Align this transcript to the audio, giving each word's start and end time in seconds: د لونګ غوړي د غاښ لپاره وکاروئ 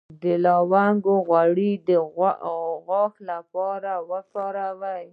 د 0.21 0.23
لونګ 0.45 1.01
غوړي 1.27 1.71
د 1.87 1.89
غاښ 2.89 3.13
لپاره 3.29 3.91
وکاروئ 4.09 5.05